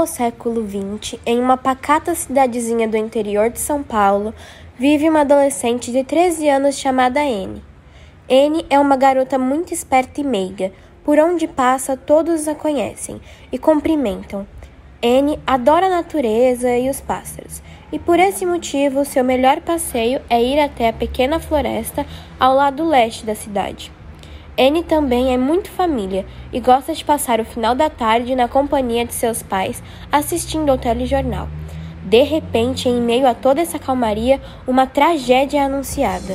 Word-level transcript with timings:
ao 0.00 0.06
século 0.06 0.66
XX, 0.66 1.20
em 1.26 1.38
uma 1.38 1.58
pacata 1.58 2.14
cidadezinha 2.14 2.88
do 2.88 2.96
interior 2.96 3.50
de 3.50 3.60
São 3.60 3.82
Paulo, 3.82 4.34
vive 4.78 5.08
uma 5.08 5.20
adolescente 5.20 5.92
de 5.92 6.02
13 6.02 6.48
anos 6.48 6.78
chamada 6.78 7.20
Anne. 7.20 7.62
Anne 8.30 8.64
é 8.70 8.78
uma 8.78 8.96
garota 8.96 9.38
muito 9.38 9.74
esperta 9.74 10.22
e 10.22 10.24
meiga. 10.24 10.72
Por 11.04 11.18
onde 11.18 11.46
passa, 11.46 11.96
todos 11.96 12.48
a 12.48 12.54
conhecem 12.54 13.20
e 13.52 13.58
cumprimentam. 13.58 14.46
Anne 15.02 15.38
adora 15.46 15.86
a 15.86 15.90
natureza 15.90 16.74
e 16.76 16.88
os 16.88 17.00
pássaros, 17.00 17.62
e 17.92 17.98
por 17.98 18.18
esse 18.18 18.46
motivo, 18.46 19.04
seu 19.04 19.24
melhor 19.24 19.60
passeio 19.60 20.20
é 20.30 20.42
ir 20.42 20.58
até 20.60 20.88
a 20.88 20.92
pequena 20.92 21.40
floresta 21.40 22.06
ao 22.38 22.54
lado 22.54 22.84
leste 22.84 23.24
da 23.26 23.34
cidade. 23.34 23.92
Anne 24.58 24.82
também 24.82 25.32
é 25.32 25.38
muito 25.38 25.70
família 25.70 26.26
e 26.52 26.60
gosta 26.60 26.92
de 26.94 27.04
passar 27.04 27.40
o 27.40 27.44
final 27.44 27.74
da 27.74 27.88
tarde 27.88 28.34
na 28.34 28.48
companhia 28.48 29.04
de 29.04 29.14
seus 29.14 29.42
pais 29.42 29.82
assistindo 30.10 30.70
ao 30.70 30.78
telejornal. 30.78 31.48
De 32.04 32.22
repente, 32.22 32.88
em 32.88 33.00
meio 33.00 33.26
a 33.26 33.34
toda 33.34 33.60
essa 33.60 33.78
calmaria, 33.78 34.40
uma 34.66 34.86
tragédia 34.86 35.60
é 35.60 35.62
anunciada. 35.62 36.34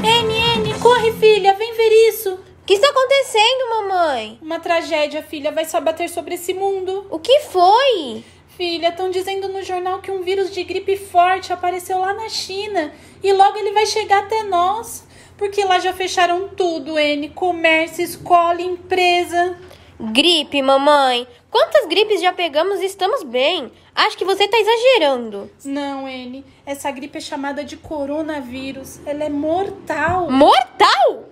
Anne, 0.00 0.38
Anne, 0.56 0.74
corre, 0.80 1.12
filha, 1.12 1.54
vem 1.54 1.74
ver 1.74 2.08
isso. 2.08 2.34
O 2.34 2.38
que 2.64 2.74
está 2.74 2.88
acontecendo, 2.88 3.70
mamãe? 3.70 4.38
Uma 4.42 4.60
tragédia, 4.60 5.22
filha, 5.22 5.50
vai 5.50 5.64
se 5.64 5.76
abater 5.76 6.08
sobre 6.08 6.34
esse 6.34 6.52
mundo. 6.52 7.06
O 7.10 7.18
que 7.18 7.40
foi? 7.40 8.22
Filha, 8.58 8.88
estão 8.88 9.08
dizendo 9.08 9.46
no 9.46 9.62
jornal 9.62 10.00
que 10.00 10.10
um 10.10 10.20
vírus 10.22 10.50
de 10.50 10.64
gripe 10.64 10.96
forte 10.96 11.52
apareceu 11.52 12.00
lá 12.00 12.12
na 12.12 12.28
China 12.28 12.92
e 13.22 13.32
logo 13.32 13.56
ele 13.56 13.70
vai 13.70 13.86
chegar 13.86 14.24
até 14.24 14.42
nós. 14.42 15.06
Porque 15.36 15.64
lá 15.64 15.78
já 15.78 15.92
fecharam 15.92 16.48
tudo, 16.48 16.98
N, 16.98 17.28
comércio, 17.28 18.02
escola, 18.02 18.60
empresa. 18.60 19.56
Gripe, 20.00 20.60
mamãe. 20.60 21.24
Quantas 21.48 21.86
gripes 21.86 22.20
já 22.20 22.32
pegamos 22.32 22.80
e 22.80 22.86
estamos 22.86 23.22
bem? 23.22 23.70
Acho 23.94 24.18
que 24.18 24.24
você 24.24 24.42
está 24.42 24.58
exagerando. 24.58 25.48
Não, 25.64 26.08
N. 26.08 26.44
Essa 26.66 26.90
gripe 26.90 27.18
é 27.18 27.20
chamada 27.20 27.62
de 27.62 27.76
coronavírus. 27.76 28.98
Ela 29.06 29.22
é 29.22 29.28
mortal. 29.28 30.32
Mortal? 30.32 31.28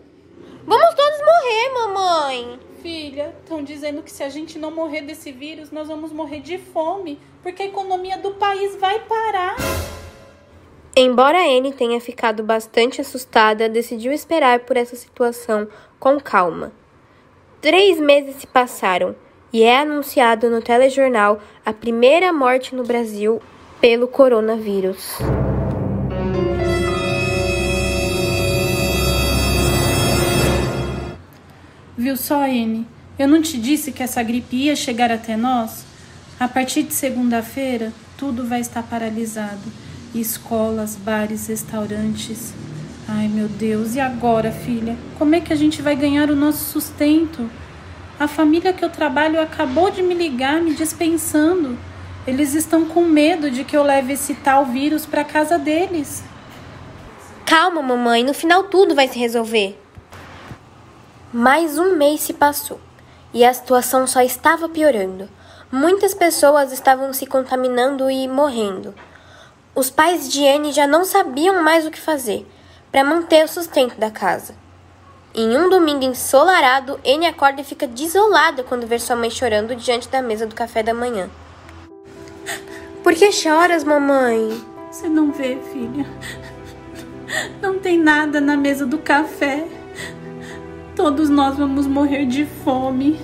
Vamos 0.64 0.94
todos 0.94 1.18
morrer, 1.18 1.72
mamãe. 1.74 2.60
Filha, 2.86 3.34
estão 3.40 3.64
dizendo 3.64 4.00
que 4.00 4.12
se 4.12 4.22
a 4.22 4.28
gente 4.28 4.60
não 4.60 4.70
morrer 4.70 5.00
desse 5.00 5.32
vírus, 5.32 5.72
nós 5.72 5.88
vamos 5.88 6.12
morrer 6.12 6.38
de 6.38 6.56
fome, 6.56 7.18
porque 7.42 7.64
a 7.64 7.66
economia 7.66 8.16
do 8.16 8.34
país 8.34 8.76
vai 8.76 9.00
parar. 9.00 9.56
Embora 10.96 11.36
Anne 11.36 11.72
tenha 11.72 12.00
ficado 12.00 12.44
bastante 12.44 13.00
assustada, 13.00 13.68
decidiu 13.68 14.12
esperar 14.12 14.60
por 14.60 14.76
essa 14.76 14.94
situação 14.94 15.66
com 15.98 16.20
calma. 16.20 16.70
Três 17.60 17.98
meses 17.98 18.36
se 18.36 18.46
passaram 18.46 19.16
e 19.52 19.64
é 19.64 19.80
anunciado 19.80 20.48
no 20.48 20.62
telejornal 20.62 21.40
a 21.64 21.72
primeira 21.72 22.32
morte 22.32 22.72
no 22.72 22.84
Brasil 22.84 23.42
pelo 23.80 24.06
coronavírus. 24.06 25.18
Viu 31.98 32.14
só, 32.14 32.46
N? 32.46 32.86
Eu 33.18 33.26
não 33.26 33.40
te 33.40 33.56
disse 33.56 33.90
que 33.90 34.02
essa 34.02 34.22
gripe 34.22 34.54
ia 34.54 34.76
chegar 34.76 35.10
até 35.10 35.34
nós? 35.34 35.86
A 36.38 36.46
partir 36.46 36.82
de 36.82 36.92
segunda-feira, 36.92 37.90
tudo 38.18 38.46
vai 38.46 38.60
estar 38.60 38.82
paralisado. 38.82 39.72
Escolas, 40.14 40.94
bares, 40.94 41.46
restaurantes. 41.46 42.52
Ai, 43.08 43.28
meu 43.28 43.48
Deus, 43.48 43.94
e 43.94 44.00
agora, 44.00 44.52
filha? 44.52 44.94
Como 45.18 45.34
é 45.34 45.40
que 45.40 45.54
a 45.54 45.56
gente 45.56 45.80
vai 45.80 45.96
ganhar 45.96 46.28
o 46.28 46.36
nosso 46.36 46.64
sustento? 46.70 47.48
A 48.20 48.28
família 48.28 48.74
que 48.74 48.84
eu 48.84 48.90
trabalho 48.90 49.40
acabou 49.40 49.90
de 49.90 50.02
me 50.02 50.12
ligar 50.12 50.60
me 50.60 50.74
dispensando. 50.74 51.78
Eles 52.26 52.52
estão 52.52 52.84
com 52.84 53.04
medo 53.04 53.50
de 53.50 53.64
que 53.64 53.74
eu 53.74 53.82
leve 53.82 54.12
esse 54.12 54.34
tal 54.34 54.66
vírus 54.66 55.06
para 55.06 55.24
casa 55.24 55.58
deles. 55.58 56.22
Calma, 57.46 57.80
mamãe, 57.80 58.22
no 58.22 58.34
final 58.34 58.64
tudo 58.64 58.94
vai 58.94 59.08
se 59.08 59.18
resolver. 59.18 59.78
Mais 61.38 61.76
um 61.76 61.94
mês 61.96 62.22
se 62.22 62.32
passou 62.32 62.80
e 63.34 63.44
a 63.44 63.52
situação 63.52 64.06
só 64.06 64.22
estava 64.22 64.70
piorando. 64.70 65.28
Muitas 65.70 66.14
pessoas 66.14 66.72
estavam 66.72 67.12
se 67.12 67.26
contaminando 67.26 68.10
e 68.10 68.26
morrendo. 68.26 68.94
Os 69.74 69.90
pais 69.90 70.32
de 70.32 70.48
Anne 70.48 70.72
já 70.72 70.86
não 70.86 71.04
sabiam 71.04 71.62
mais 71.62 71.84
o 71.84 71.90
que 71.90 72.00
fazer 72.00 72.46
para 72.90 73.04
manter 73.04 73.44
o 73.44 73.48
sustento 73.48 74.00
da 74.00 74.10
casa. 74.10 74.54
Em 75.34 75.58
um 75.58 75.68
domingo 75.68 76.06
ensolarado, 76.06 76.98
Anne 77.06 77.26
acorda 77.26 77.60
e 77.60 77.64
fica 77.64 77.86
desolada 77.86 78.64
quando 78.64 78.86
vê 78.86 78.98
sua 78.98 79.14
mãe 79.14 79.28
chorando 79.28 79.76
diante 79.76 80.08
da 80.08 80.22
mesa 80.22 80.46
do 80.46 80.54
café 80.54 80.82
da 80.82 80.94
manhã. 80.94 81.28
Por 83.02 83.12
que 83.12 83.30
choras, 83.30 83.84
mamãe? 83.84 84.64
Você 84.90 85.06
não 85.06 85.30
vê, 85.30 85.58
filha? 85.70 86.06
Não 87.60 87.78
tem 87.78 87.98
nada 87.98 88.40
na 88.40 88.56
mesa 88.56 88.86
do 88.86 88.96
café. 88.96 89.75
Todos 90.96 91.28
nós 91.28 91.58
vamos 91.58 91.86
morrer 91.86 92.24
de 92.24 92.46
fome. 92.46 93.20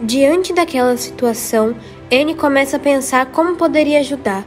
Diante 0.00 0.52
daquela 0.52 0.96
situação, 0.96 1.74
Anne 2.10 2.36
começa 2.36 2.76
a 2.76 2.80
pensar 2.80 3.26
como 3.32 3.56
poderia 3.56 3.98
ajudar. 3.98 4.46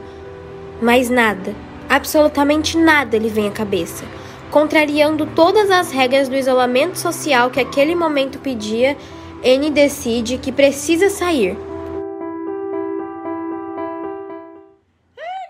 Mas 0.82 1.10
nada, 1.10 1.54
absolutamente 1.90 2.78
nada 2.78 3.18
lhe 3.18 3.28
vem 3.28 3.50
à 3.50 3.52
cabeça. 3.52 4.06
Contrariando 4.50 5.26
todas 5.36 5.70
as 5.70 5.92
regras 5.92 6.30
do 6.30 6.38
isolamento 6.38 6.98
social 6.98 7.52
que 7.52 7.60
aquele 7.60 7.96
momento 7.96 8.40
pedia, 8.40 8.96
Anne 9.44 9.70
decide 9.70 10.38
que 10.38 10.54
precisa 10.54 11.10
sair. 11.10 11.58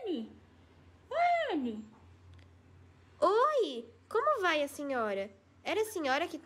Anne! 0.07 0.31
Anne! 1.51 1.85
Oi, 3.21 3.85
como 4.09 4.41
vai 4.41 4.63
a 4.63 4.67
senhora? 4.67 5.42
Era 5.63 5.81
a 5.81 5.85
senhora 5.85 6.27
que 6.27 6.41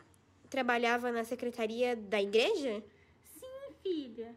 trabalhava 0.49 1.11
na 1.11 1.23
secretaria 1.23 1.95
da 1.95 2.21
igreja? 2.21 2.83
Sim, 3.39 3.73
filha. 3.81 4.35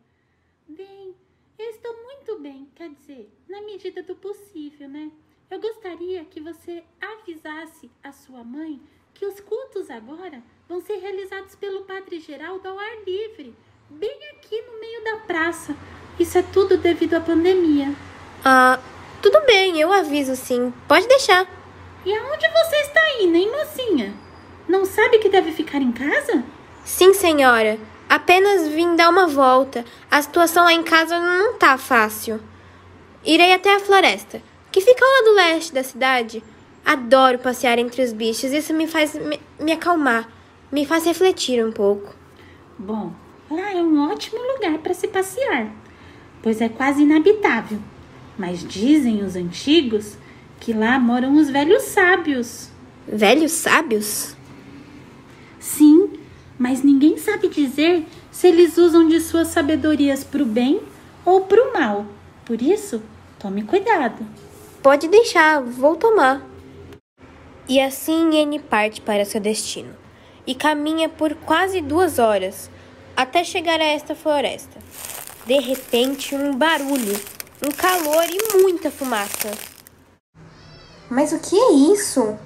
Bem, 0.67 1.15
eu 1.59 1.71
estou 1.71 1.95
muito 2.03 2.39
bem, 2.39 2.69
quer 2.75 2.89
dizer, 2.91 3.31
na 3.49 3.61
medida 3.63 4.03
do 4.03 4.17
possível, 4.17 4.89
né? 4.89 5.11
Eu 5.51 5.61
gostaria 5.61 6.25
que 6.25 6.41
você 6.41 6.83
avisasse 7.01 7.91
a 8.03 8.13
sua 8.13 8.43
mãe 8.43 8.81
que 9.13 9.27
os 9.27 9.41
cultos 9.41 9.91
agora 9.91 10.43
vão 10.69 10.81
ser 10.81 10.97
realizados 10.97 11.55
pelo 11.57 11.85
Padre 11.85 12.21
Geraldo 12.21 12.69
ao 12.69 12.79
ar 12.79 13.05
livre, 13.05 13.55
bem 13.91 14.19
aqui 14.33 14.63
no 14.63 14.81
meio 14.81 15.05
da 15.05 15.17
praça. 15.27 15.77
Isso 16.19 16.39
é 16.39 16.43
tudo 16.43 16.79
devido 16.79 17.15
à 17.15 17.21
pandemia. 17.21 17.95
Ah, 18.45 18.81
tudo 19.21 19.45
bem, 19.45 19.79
eu 19.79 19.93
aviso 19.93 20.37
sim. 20.37 20.73
Pode 20.89 21.07
deixar. 21.07 21.47
E 22.07 22.15
aonde 22.15 22.49
você 22.49 22.77
está 22.77 23.00
sabe 25.11 25.19
que 25.19 25.29
deve 25.29 25.51
ficar 25.51 25.83
em 25.83 25.91
casa? 25.91 26.45
Sim, 26.85 27.13
senhora. 27.13 27.79
Apenas 28.09 28.69
vim 28.69 28.95
dar 28.95 29.11
uma 29.11 29.27
volta. 29.27 29.85
A 30.09 30.23
situação 30.23 30.65
lá 30.65 30.73
em 30.73 30.85
casa 30.85 31.19
não 31.19 31.55
tá 31.55 31.77
fácil. 31.77 32.41
Irei 33.25 33.53
até 33.53 33.75
a 33.75 33.81
floresta, 33.81 34.41
que 34.71 34.81
fica 34.81 35.05
lá 35.05 35.25
do 35.25 35.35
leste 35.35 35.75
da 35.75 35.83
cidade. 35.83 36.45
Adoro 36.85 37.41
passear 37.41 37.79
entre 37.79 38.03
os 38.03 38.13
bichos. 38.13 38.53
Isso 38.53 38.73
me 38.73 38.87
faz 38.87 39.15
me, 39.15 39.41
me 39.59 39.73
acalmar, 39.73 40.29
me 40.71 40.87
faz 40.87 41.05
refletir 41.05 41.65
um 41.65 41.73
pouco. 41.73 42.15
Bom, 42.79 43.13
lá 43.51 43.73
é 43.73 43.83
um 43.83 44.11
ótimo 44.11 44.41
lugar 44.55 44.79
para 44.79 44.95
se 44.95 45.09
passear, 45.09 45.71
pois 46.41 46.61
é 46.61 46.69
quase 46.69 47.03
inabitável. 47.03 47.79
Mas 48.39 48.65
dizem 48.65 49.23
os 49.25 49.35
antigos 49.35 50.17
que 50.61 50.73
lá 50.73 50.99
moram 50.99 51.37
os 51.37 51.51
velhos 51.51 51.83
sábios. 51.83 52.71
Velhos 53.07 53.53
sábios? 53.53 54.37
Mas 56.61 56.83
ninguém 56.83 57.17
sabe 57.17 57.49
dizer 57.49 58.07
se 58.31 58.49
eles 58.49 58.77
usam 58.77 59.09
de 59.09 59.19
suas 59.19 59.49
sabedorias 59.49 60.23
para 60.23 60.43
o 60.43 60.45
bem 60.47 60.83
ou 61.25 61.41
para 61.47 61.67
o 61.67 61.73
mal. 61.73 62.05
Por 62.45 62.61
isso, 62.61 63.03
tome 63.39 63.63
cuidado. 63.63 64.27
Pode 64.83 65.09
deixar, 65.09 65.63
vou 65.63 65.97
tomar. 65.97 66.47
E 67.67 67.81
assim 67.81 68.37
N 68.37 68.59
parte 68.59 69.01
para 69.01 69.25
seu 69.25 69.41
destino 69.41 69.95
e 70.47 70.55
caminha 70.55 71.09
por 71.09 71.35
quase 71.35 71.81
duas 71.81 72.19
horas 72.19 72.71
até 73.17 73.43
chegar 73.43 73.81
a 73.81 73.85
esta 73.85 74.15
floresta. 74.15 74.79
De 75.47 75.59
repente, 75.61 76.35
um 76.35 76.55
barulho, 76.55 77.19
um 77.67 77.71
calor 77.71 78.27
e 78.29 78.59
muita 78.61 78.91
fumaça. 78.91 79.51
Mas 81.09 81.33
o 81.33 81.41
que 81.41 81.59
é 81.59 81.73
isso? 81.95 82.39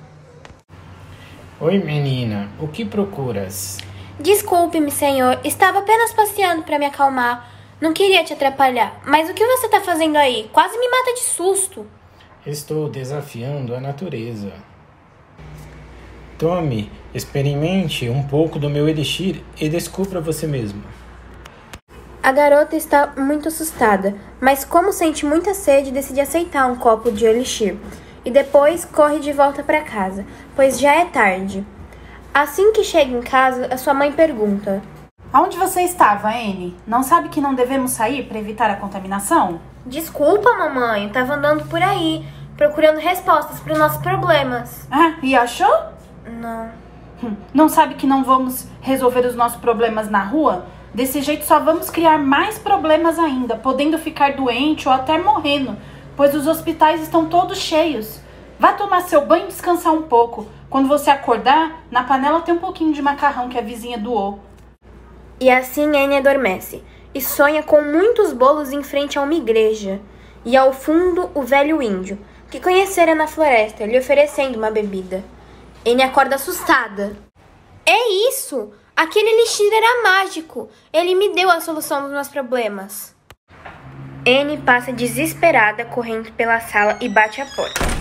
Oi, 1.60 1.78
menina, 1.78 2.48
o 2.60 2.68
que 2.68 2.84
procuras? 2.84 3.78
Desculpe-me, 4.18 4.90
senhor. 4.90 5.40
Estava 5.42 5.80
apenas 5.80 6.12
passeando 6.12 6.62
para 6.62 6.78
me 6.78 6.86
acalmar. 6.86 7.50
Não 7.80 7.92
queria 7.92 8.22
te 8.22 8.32
atrapalhar. 8.32 9.00
Mas 9.04 9.28
o 9.28 9.34
que 9.34 9.44
você 9.44 9.66
está 9.66 9.80
fazendo 9.80 10.16
aí? 10.16 10.48
Quase 10.52 10.78
me 10.78 10.88
mata 10.88 11.14
de 11.14 11.20
susto. 11.20 11.86
Estou 12.46 12.88
desafiando 12.88 13.74
a 13.74 13.80
natureza. 13.80 14.52
Tome, 16.38 16.90
experimente 17.12 18.08
um 18.08 18.22
pouco 18.22 18.58
do 18.58 18.70
meu 18.70 18.88
elixir 18.88 19.42
e 19.60 19.68
descubra 19.68 20.20
você 20.20 20.46
mesmo. 20.46 20.82
A 22.22 22.32
garota 22.32 22.76
está 22.76 23.14
muito 23.16 23.48
assustada, 23.48 24.14
mas 24.40 24.64
como 24.64 24.92
sente 24.92 25.26
muita 25.26 25.54
sede, 25.54 25.90
decide 25.90 26.20
aceitar 26.20 26.66
um 26.66 26.76
copo 26.76 27.12
de 27.12 27.24
elixir 27.26 27.76
e 28.24 28.30
depois 28.30 28.84
corre 28.84 29.18
de 29.18 29.32
volta 29.32 29.62
para 29.62 29.82
casa, 29.82 30.24
pois 30.56 30.80
já 30.80 30.94
é 30.94 31.04
tarde. 31.04 31.64
Assim 32.34 32.72
que 32.72 32.82
chega 32.82 33.16
em 33.16 33.20
casa, 33.22 33.68
a 33.72 33.78
sua 33.78 33.94
mãe 33.94 34.10
pergunta: 34.10 34.82
Aonde 35.32 35.56
você 35.56 35.82
estava, 35.82 36.30
Anne? 36.30 36.76
Não 36.84 37.04
sabe 37.04 37.28
que 37.28 37.40
não 37.40 37.54
devemos 37.54 37.92
sair 37.92 38.24
para 38.24 38.40
evitar 38.40 38.68
a 38.68 38.74
contaminação? 38.74 39.60
Desculpa, 39.86 40.52
mamãe, 40.54 41.06
estava 41.06 41.34
andando 41.34 41.64
por 41.68 41.80
aí, 41.80 42.26
procurando 42.56 42.98
respostas 42.98 43.60
para 43.60 43.74
os 43.74 43.78
nossos 43.78 44.02
problemas. 44.02 44.84
Ah, 44.90 45.14
e 45.22 45.36
achou? 45.36 45.72
Não. 46.40 46.70
Hum, 47.22 47.36
Não 47.54 47.68
sabe 47.68 47.94
que 47.94 48.04
não 48.06 48.24
vamos 48.24 48.66
resolver 48.80 49.24
os 49.24 49.36
nossos 49.36 49.60
problemas 49.60 50.10
na 50.10 50.24
rua? 50.24 50.66
Desse 50.92 51.22
jeito 51.22 51.44
só 51.44 51.60
vamos 51.60 51.88
criar 51.88 52.18
mais 52.18 52.58
problemas 52.58 53.16
ainda, 53.16 53.54
podendo 53.54 53.96
ficar 53.96 54.32
doente 54.32 54.88
ou 54.88 54.94
até 54.94 55.18
morrendo, 55.18 55.76
pois 56.16 56.34
os 56.34 56.48
hospitais 56.48 57.00
estão 57.00 57.26
todos 57.26 57.58
cheios. 57.58 58.20
Vá 58.58 58.72
tomar 58.72 59.02
seu 59.02 59.24
banho 59.24 59.44
e 59.44 59.48
descansar 59.48 59.92
um 59.92 60.02
pouco. 60.02 60.46
Quando 60.74 60.88
você 60.88 61.08
acordar, 61.08 61.84
na 61.88 62.02
panela 62.02 62.40
tem 62.40 62.52
um 62.52 62.58
pouquinho 62.58 62.92
de 62.92 63.00
macarrão 63.00 63.48
que 63.48 63.56
a 63.56 63.62
vizinha 63.62 63.96
doou. 63.96 64.40
E 65.38 65.48
assim 65.48 65.96
Anne 65.96 66.16
adormece 66.16 66.82
e 67.14 67.20
sonha 67.20 67.62
com 67.62 67.80
muitos 67.80 68.32
bolos 68.32 68.72
em 68.72 68.82
frente 68.82 69.16
a 69.16 69.22
uma 69.22 69.34
igreja. 69.34 70.00
E 70.44 70.56
ao 70.56 70.72
fundo, 70.72 71.30
o 71.32 71.42
velho 71.42 71.80
índio, 71.80 72.18
que 72.50 72.58
conhecera 72.58 73.14
na 73.14 73.28
floresta, 73.28 73.86
lhe 73.86 73.96
oferecendo 73.96 74.58
uma 74.58 74.68
bebida. 74.68 75.22
Anne 75.86 76.02
acorda 76.02 76.34
assustada. 76.34 77.16
É 77.86 78.28
isso! 78.28 78.72
Aquele 78.96 79.30
elixir 79.30 79.72
era 79.72 80.02
mágico! 80.02 80.68
Ele 80.92 81.14
me 81.14 81.32
deu 81.34 81.50
a 81.50 81.60
solução 81.60 82.02
dos 82.02 82.10
meus 82.10 82.26
problemas. 82.26 83.14
Anne 84.26 84.58
passa 84.58 84.92
desesperada 84.92 85.84
correndo 85.84 86.32
pela 86.32 86.58
sala 86.58 86.98
e 87.00 87.08
bate 87.08 87.40
a 87.40 87.46
porta. 87.46 87.93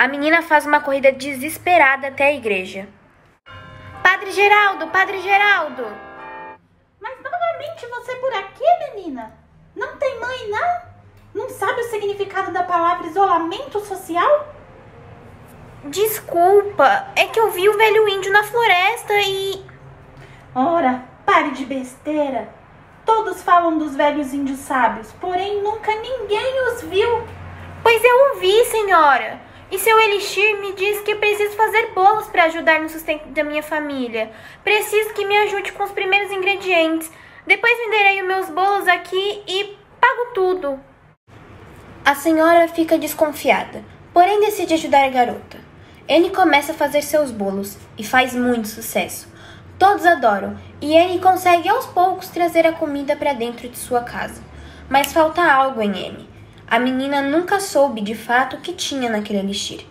A 0.00 0.08
menina 0.08 0.40
faz 0.40 0.64
uma 0.64 0.80
corrida 0.80 1.12
desesperada 1.12 2.08
até 2.08 2.24
a 2.24 2.32
igreja. 2.32 2.88
Padre 4.02 4.30
Geraldo, 4.30 4.86
Padre 4.86 5.20
Geraldo! 5.20 5.86
Mas 6.98 7.18
novamente 7.22 7.86
você 7.86 8.16
por 8.16 8.32
aqui, 8.32 8.64
menina? 8.94 9.30
Não 9.76 9.98
tem 9.98 10.18
mãe, 10.18 10.48
não? 10.48 11.42
Não 11.42 11.50
sabe 11.50 11.82
o 11.82 11.90
significado 11.90 12.50
da 12.50 12.62
palavra 12.62 13.08
isolamento 13.08 13.78
social? 13.80 14.48
Desculpa, 15.84 17.08
é 17.14 17.26
que 17.26 17.38
eu 17.38 17.50
vi 17.50 17.68
o 17.68 17.76
velho 17.76 18.08
índio 18.08 18.32
na 18.32 18.42
floresta 18.42 19.12
e. 19.20 19.62
Ora, 20.54 21.04
pare 21.26 21.50
de 21.50 21.66
besteira. 21.66 22.48
Todos 23.04 23.42
falam 23.42 23.76
dos 23.76 23.94
velhos 23.94 24.32
índios 24.32 24.60
sábios, 24.60 25.12
porém 25.20 25.62
nunca 25.62 25.94
ninguém 25.94 26.68
os 26.68 26.84
viu. 26.84 27.22
Pois 27.82 28.02
eu 28.02 28.32
o 28.32 28.40
vi, 28.40 28.64
senhora. 28.64 29.49
E 29.70 29.78
seu 29.78 30.00
elixir 30.00 30.60
me 30.60 30.72
diz 30.72 31.00
que 31.02 31.14
preciso 31.14 31.56
fazer 31.56 31.92
bolos 31.94 32.26
para 32.26 32.44
ajudar 32.44 32.80
no 32.80 32.88
sustento 32.88 33.28
da 33.28 33.44
minha 33.44 33.62
família. 33.62 34.32
Preciso 34.64 35.14
que 35.14 35.24
me 35.24 35.36
ajude 35.36 35.72
com 35.72 35.84
os 35.84 35.92
primeiros 35.92 36.32
ingredientes. 36.32 37.10
Depois 37.46 37.78
venderei 37.78 38.20
os 38.20 38.26
meus 38.26 38.50
bolos 38.50 38.88
aqui 38.88 39.42
e 39.46 39.78
pago 40.00 40.32
tudo. 40.34 40.80
A 42.04 42.14
senhora 42.16 42.66
fica 42.66 42.98
desconfiada, 42.98 43.84
porém 44.12 44.40
decide 44.40 44.74
ajudar 44.74 45.04
a 45.04 45.10
garota. 45.10 45.58
Anne 46.08 46.30
começa 46.30 46.72
a 46.72 46.74
fazer 46.74 47.02
seus 47.02 47.30
bolos 47.30 47.78
e 47.96 48.02
faz 48.02 48.34
muito 48.34 48.66
sucesso. 48.66 49.28
Todos 49.78 50.04
adoram 50.04 50.58
e 50.80 50.98
Anne 50.98 51.20
consegue 51.20 51.68
aos 51.68 51.86
poucos 51.86 52.28
trazer 52.28 52.66
a 52.66 52.72
comida 52.72 53.14
para 53.14 53.34
dentro 53.34 53.68
de 53.68 53.78
sua 53.78 54.02
casa. 54.02 54.42
Mas 54.88 55.12
falta 55.12 55.40
algo 55.40 55.80
em 55.80 55.90
Anne. 55.90 56.29
A 56.70 56.78
menina 56.78 57.20
nunca 57.20 57.58
soube 57.58 58.00
de 58.00 58.14
fato 58.14 58.54
o 58.54 58.60
que 58.60 58.72
tinha 58.72 59.10
naquele 59.10 59.40
elixir. 59.40 59.84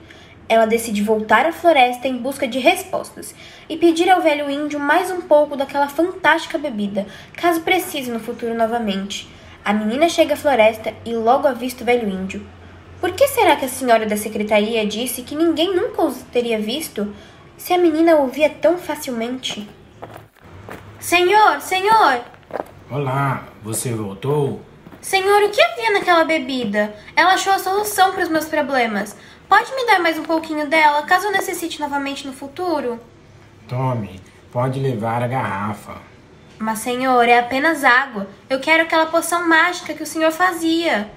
Ela 0.48 0.66
decide 0.66 1.04
voltar 1.04 1.46
à 1.46 1.52
floresta 1.52 2.08
em 2.08 2.16
busca 2.16 2.48
de 2.48 2.58
respostas 2.58 3.36
e 3.68 3.76
pedir 3.76 4.10
ao 4.10 4.22
velho 4.22 4.50
índio 4.50 4.80
mais 4.80 5.12
um 5.12 5.20
pouco 5.20 5.58
daquela 5.58 5.90
fantástica 5.90 6.58
bebida, 6.58 7.06
caso 7.36 7.60
precise 7.64 8.10
no 8.10 8.22
futuro 8.22 8.54
novamente. 8.54 9.28
A 9.66 9.74
menina 9.74 10.08
chega 10.08 10.36
à 10.36 10.38
floresta 10.38 10.94
e 11.04 11.14
logo 11.14 11.50
avista 11.50 11.84
o 11.84 11.86
velho 11.86 12.08
índio. 12.08 12.48
Por 13.02 13.12
que 13.12 13.28
será 13.28 13.58
que 13.58 13.66
a 13.66 13.70
senhora 13.70 14.06
da 14.06 14.16
secretaria 14.16 14.86
disse 14.86 15.24
que 15.24 15.36
ninguém 15.36 15.76
nunca 15.76 16.02
os 16.02 16.22
teria 16.32 16.60
visto? 16.60 17.14
Se 17.58 17.74
a 17.74 17.78
menina 17.78 18.16
ouvia 18.16 18.50
tão 18.50 18.78
facilmente. 18.78 19.68
Senhor, 20.98 21.60
senhor! 21.60 22.22
Olá, 22.90 23.44
você 23.62 23.92
voltou? 23.92 24.62
Senhor, 25.02 25.44
o 25.44 25.50
que 25.50 25.62
havia 25.80 25.92
naquela 25.92 26.26
bebida? 26.26 26.94
Ela 27.16 27.34
achou 27.34 27.54
a 27.54 27.60
solução 27.60 28.12
para 28.12 28.24
os 28.24 28.30
meus 28.30 28.46
problemas. 28.46 29.16
Pode 29.48 29.74
me 29.74 29.86
dar 29.86 30.00
mais 30.00 30.20
um 30.20 30.24
pouquinho 30.24 30.68
dela, 30.68 31.02
caso 31.04 31.28
eu 31.28 31.32
necessite 31.32 31.80
novamente 31.80 32.28
no 32.28 32.34
futuro? 32.34 33.00
Tome, 33.68 34.22
pode 34.52 34.80
levar 34.80 35.24
a 35.24 35.28
garrafa. 35.28 35.96
Mas, 36.60 36.80
senhor, 36.80 37.28
é 37.28 37.40
apenas 37.40 37.84
água. 37.84 38.28
Eu 38.50 38.60
quero 38.60 38.84
aquela 38.84 39.06
poção 39.06 39.48
mágica 39.48 39.94
que 39.94 40.04
o 40.04 40.08
senhor 40.08 40.32
fazia. 40.32 41.10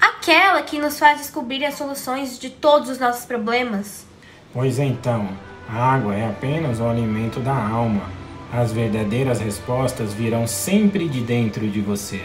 Aquela 0.00 0.62
que 0.62 0.78
nos 0.78 0.98
faz 0.98 1.18
descobrir 1.18 1.64
as 1.64 1.74
soluções 1.74 2.38
de 2.38 2.50
todos 2.50 2.88
os 2.88 2.98
nossos 2.98 3.24
problemas. 3.24 4.06
Pois 4.52 4.78
então, 4.78 5.28
a 5.68 5.94
água 5.94 6.14
é 6.14 6.28
apenas 6.28 6.78
o 6.78 6.86
alimento 6.86 7.40
da 7.40 7.54
alma. 7.54 8.08
As 8.52 8.72
verdadeiras 8.72 9.40
respostas 9.40 10.14
virão 10.14 10.46
sempre 10.46 11.08
de 11.08 11.20
dentro 11.20 11.66
de 11.68 11.80
você. 11.80 12.22